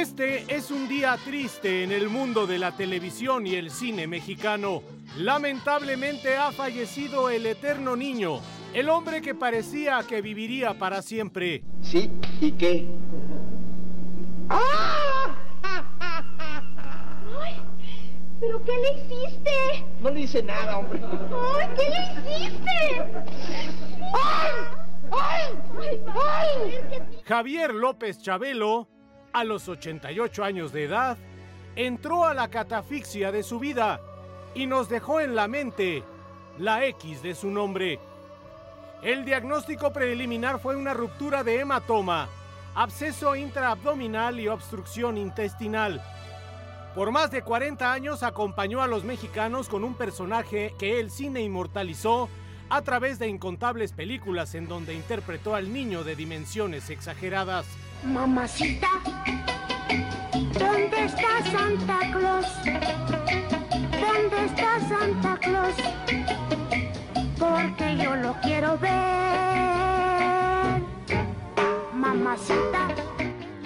[0.00, 4.82] Este es un día triste en el mundo de la televisión y el cine mexicano.
[5.18, 8.40] Lamentablemente ha fallecido el eterno niño,
[8.72, 11.64] el hombre que parecía que viviría para siempre.
[11.82, 12.10] Sí,
[12.40, 12.86] ¿y qué?
[14.48, 15.36] ¡Ah!
[17.38, 17.56] ¡Ay!
[18.40, 19.84] ¿Pero qué le hiciste?
[20.00, 20.98] No le hice nada, hombre.
[21.58, 23.02] ¡Ay, qué le hiciste!
[24.14, 24.50] ¡Ay!
[25.12, 26.00] ¡Ay!
[26.08, 27.02] ¡Ay!
[27.26, 28.88] Javier López Chabelo,
[29.32, 31.16] a los 88 años de edad,
[31.76, 34.00] entró a la catafixia de su vida
[34.54, 36.02] y nos dejó en la mente
[36.58, 37.98] la X de su nombre.
[39.02, 42.28] El diagnóstico preliminar fue una ruptura de hematoma,
[42.74, 46.02] absceso intraabdominal y obstrucción intestinal.
[46.94, 51.40] Por más de 40 años acompañó a los mexicanos con un personaje que el cine
[51.40, 52.28] inmortalizó
[52.70, 57.66] a través de incontables películas en donde interpretó al niño de dimensiones exageradas.
[58.04, 58.88] Mamacita,
[60.58, 62.46] ¿dónde está Santa Claus?
[64.00, 65.74] ¿Dónde está Santa Claus?
[67.38, 68.90] Porque yo lo quiero ver.
[71.92, 72.69] Mamacita.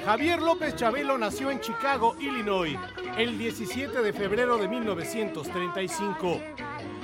[0.04, 2.78] Javier López Chabelo nació en Chicago, Illinois,
[3.16, 6.40] el 17 de febrero de 1935,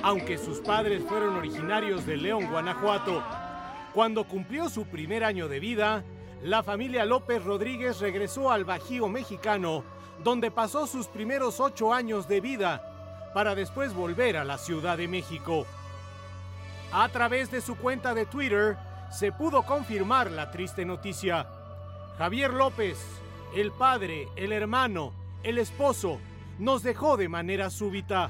[0.03, 3.23] aunque sus padres fueron originarios de León, Guanajuato.
[3.91, 6.03] Cuando cumplió su primer año de vida,
[6.43, 9.83] la familia López Rodríguez regresó al Bajío mexicano,
[10.23, 15.07] donde pasó sus primeros ocho años de vida, para después volver a la Ciudad de
[15.07, 15.65] México.
[16.93, 18.77] A través de su cuenta de Twitter,
[19.09, 21.47] se pudo confirmar la triste noticia.
[22.21, 22.99] Javier López,
[23.55, 26.19] el padre, el hermano, el esposo,
[26.59, 28.29] nos dejó de manera súbita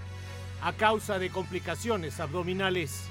[0.62, 3.04] a causa de complicaciones abdominales.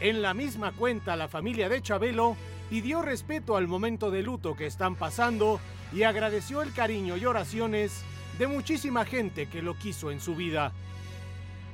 [0.00, 2.38] En la misma cuenta, la familia de Chabelo
[2.70, 5.60] pidió respeto al momento de luto que están pasando
[5.92, 8.02] y agradeció el cariño y oraciones
[8.38, 10.72] de muchísima gente que lo quiso en su vida.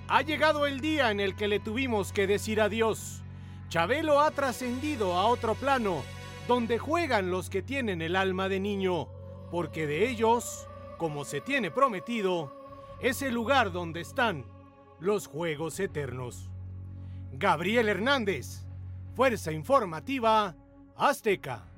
[0.09, 3.23] Ha llegado el día en el que le tuvimos que decir adiós.
[3.69, 6.03] Chabelo ha trascendido a otro plano,
[6.51, 9.07] donde juegan los que tienen el alma de niño,
[9.53, 10.67] porque de ellos,
[10.99, 14.45] como se tiene prometido, es el lugar donde están
[14.99, 16.51] los Juegos Eternos.
[17.31, 18.67] Gabriel Hernández,
[19.15, 20.57] Fuerza Informativa
[20.97, 21.70] Azteca.